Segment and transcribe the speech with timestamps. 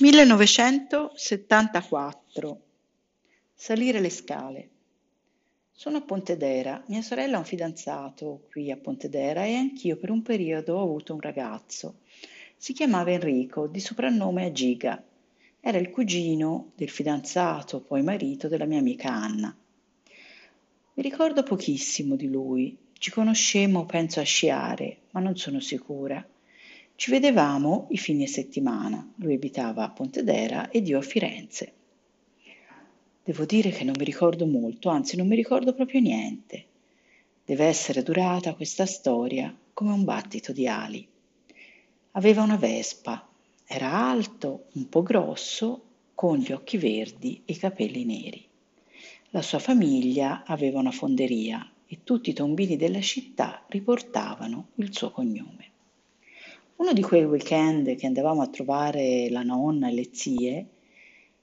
[0.00, 2.60] millenovecentosettantaquattro
[3.54, 4.68] Salire le scale.
[5.70, 10.22] Sono a Pontedera, mia sorella ha un fidanzato qui a Pontedera e anch'io per un
[10.22, 11.98] periodo ho avuto un ragazzo.
[12.56, 15.02] Si chiamava Enrico, di soprannome Agiga.
[15.60, 19.54] Era il cugino del fidanzato, poi marito della mia amica Anna.
[20.94, 22.78] Mi ricordo pochissimo di lui.
[23.00, 26.22] Ci conoscemmo, penso, a sciare, ma non sono sicura.
[26.96, 29.10] Ci vedevamo i fine settimana.
[29.14, 31.72] Lui abitava a Pontedera ed io a Firenze.
[33.24, 36.66] Devo dire che non mi ricordo molto, anzi non mi ricordo proprio niente.
[37.42, 41.08] Deve essere durata questa storia come un battito di ali.
[42.10, 43.26] Aveva una vespa,
[43.64, 48.46] era alto, un po' grosso, con gli occhi verdi e i capelli neri.
[49.30, 55.10] La sua famiglia aveva una fonderia e tutti i tombini della città riportavano il suo
[55.10, 55.70] cognome.
[56.76, 60.66] Uno di quei weekend che andavamo a trovare la nonna e le zie,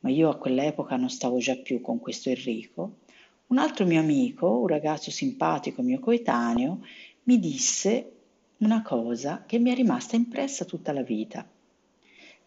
[0.00, 3.00] ma io a quell'epoca non stavo già più con questo Enrico,
[3.48, 6.86] un altro mio amico, un ragazzo simpatico mio coetaneo,
[7.24, 8.12] mi disse
[8.58, 11.46] una cosa che mi è rimasta impressa tutta la vita.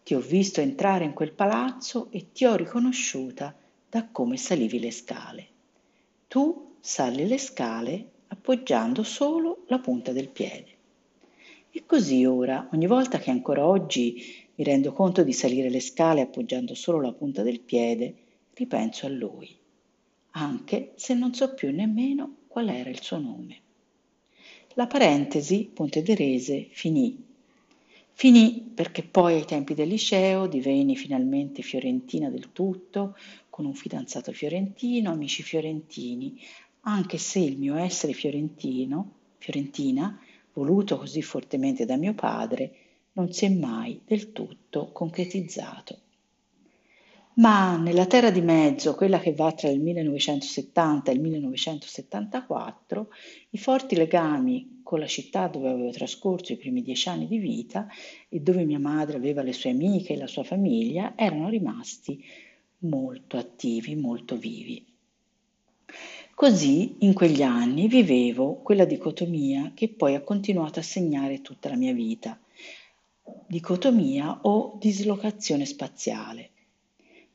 [0.02, 3.54] Ti ho visto entrare in quel palazzo e ti ho riconosciuta
[3.88, 5.46] da come salivi le scale.
[6.26, 10.66] Tu sali le scale appoggiando solo la punta del piede.
[11.70, 14.22] E così ora, ogni volta che ancora oggi
[14.54, 18.14] mi rendo conto di salire le scale appoggiando solo la punta del piede,
[18.52, 19.48] ripenso a lui,
[20.32, 23.60] anche se non so più nemmeno qual era il suo nome.
[24.74, 27.32] La parentesi pontederese finì.
[28.12, 33.16] Finì perché poi ai tempi del liceo divenni finalmente fiorentina del tutto,
[33.54, 36.40] con un fidanzato fiorentino, amici fiorentini,
[36.84, 40.18] anche se il mio essere fiorentino, fiorentina,
[40.52, 42.72] voluto così fortemente da mio padre,
[43.12, 45.98] non si è mai del tutto concretizzato.
[47.36, 53.08] Ma nella terra di mezzo, quella che va tra il 1970 e il 1974,
[53.50, 57.88] i forti legami con la città dove avevo trascorso i primi dieci anni di vita
[58.28, 62.22] e dove mia madre aveva le sue amiche e la sua famiglia erano rimasti
[62.80, 64.93] molto attivi, molto vivi.
[66.44, 71.74] Così in quegli anni vivevo quella dicotomia che poi ha continuato a segnare tutta la
[71.74, 72.38] mia vita,
[73.46, 76.50] dicotomia o dislocazione spaziale.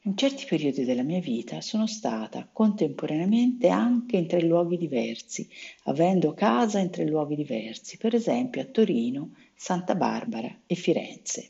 [0.01, 5.49] In certi periodi della mia vita sono stata contemporaneamente anche in tre luoghi diversi,
[5.85, 11.49] avendo casa in tre luoghi diversi, per esempio a Torino, Santa Barbara e Firenze,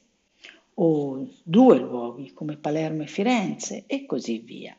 [0.76, 4.74] o due luoghi come Palermo e Firenze e così via.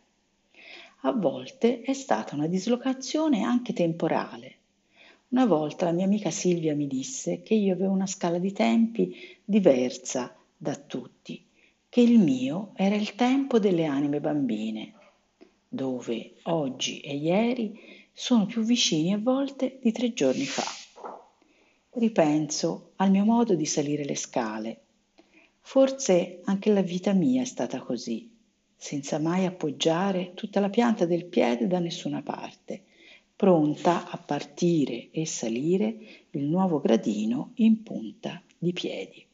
[1.02, 4.56] A volte è stata una dislocazione anche temporale.
[5.28, 9.16] Una volta la mia amica Silvia mi disse che io avevo una scala di tempi
[9.42, 11.42] diversa da tutti,
[11.88, 14.92] che il mio era il tempo delle anime bambine,
[15.66, 17.80] dove oggi e ieri
[18.12, 20.66] sono più vicini a volte di tre giorni fa.
[21.92, 24.80] Ripenso al mio modo di salire le scale.
[25.60, 28.36] Forse anche la vita mia è stata così
[28.80, 32.84] senza mai appoggiare tutta la pianta del piede da nessuna parte,
[33.36, 35.98] pronta a partire e salire
[36.30, 39.26] il nuovo gradino in punta di piedi.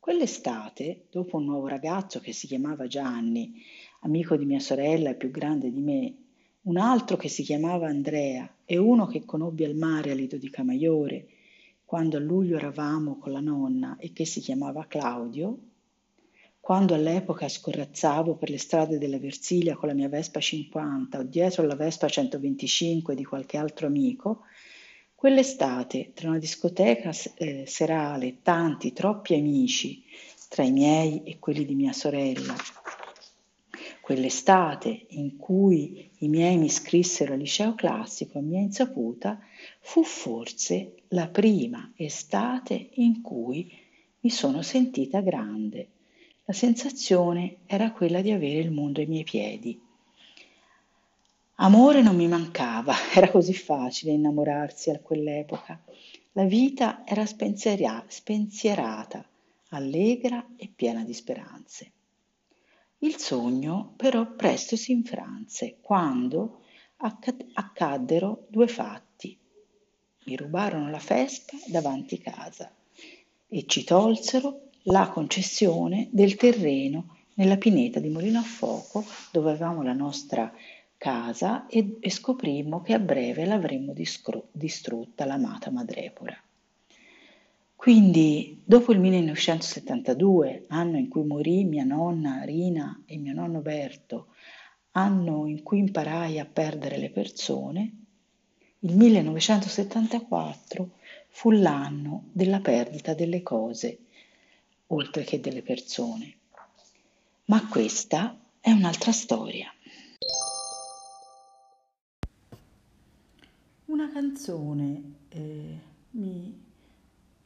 [0.00, 3.62] Quell'estate, dopo un nuovo ragazzo che si chiamava Gianni,
[4.00, 6.14] amico di mia sorella e più grande di me,
[6.62, 10.50] un altro che si chiamava Andrea e uno che conobbi al mare a Lido di
[10.50, 11.28] Camaiore,
[11.92, 15.58] quando a luglio eravamo con la nonna e che si chiamava Claudio,
[16.58, 21.66] quando all'epoca scorrazzavo per le strade della Versilia con la mia Vespa 50 o dietro
[21.66, 24.44] la Vespa 125 di qualche altro amico,
[25.14, 30.02] quell'estate, tra una discoteca eh, serale e tanti, troppi amici,
[30.48, 32.54] tra i miei e quelli di mia sorella,
[34.00, 39.38] quell'estate in cui i miei mi iscrissero al liceo classico a mia insaputa,
[39.84, 43.70] fu forse la prima estate in cui
[44.20, 45.88] mi sono sentita grande.
[46.44, 49.78] La sensazione era quella di avere il mondo ai miei piedi.
[51.56, 55.82] Amore non mi mancava, era così facile innamorarsi a quell'epoca.
[56.32, 59.26] La vita era spensierata,
[59.70, 61.92] allegra e piena di speranze.
[62.98, 66.60] Il sogno però presto si infranse quando
[67.54, 69.11] accaddero due fatti
[70.24, 72.70] mi rubarono la Vespa davanti casa
[73.48, 79.82] e ci tolsero la concessione del terreno nella pineta di Molino a Fuoco dove avevamo
[79.82, 80.52] la nostra
[80.96, 86.40] casa e, e scoprimmo che a breve l'avremmo discru- distrutta l'amata madrepora.
[87.74, 94.28] Quindi, dopo il 1972, anno in cui morì mia nonna Rina e mio nonno Berto,
[94.92, 98.01] anno in cui imparai a perdere le persone,
[98.84, 100.90] il 1974
[101.28, 103.98] fu l'anno della perdita delle cose,
[104.88, 106.36] oltre che delle persone.
[107.46, 109.72] Ma questa è un'altra storia.
[113.86, 115.78] Una canzone eh,
[116.10, 116.70] mi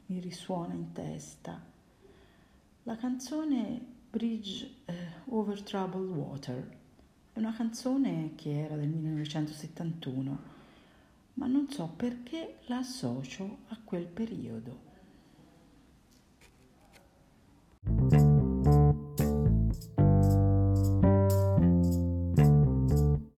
[0.07, 1.61] mi risuona in testa.
[2.83, 3.79] La canzone
[4.09, 4.93] Bridge eh,
[5.29, 6.77] Over Troubled Water
[7.33, 10.55] è una canzone che era del 1971,
[11.37, 14.86] ma non so perché la associo a quel periodo.